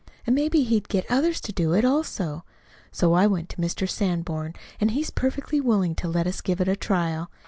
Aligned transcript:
And 0.25 0.35
maybe 0.35 0.63
he'd 0.63 0.89
get 0.89 1.05
others 1.11 1.39
to 1.41 1.51
do 1.51 1.73
it 1.75 1.85
also. 1.85 2.43
So 2.91 3.13
I 3.13 3.27
went 3.27 3.49
to 3.49 3.57
Mr. 3.57 3.87
Sanborn, 3.87 4.55
and 4.79 4.89
he's 4.89 5.11
perfectly 5.11 5.61
willing 5.61 5.93
to 5.93 6.07
let 6.07 6.25
us 6.25 6.41
give 6.41 6.59
it 6.59 6.67
a 6.67 6.75
trial. 6.75 7.29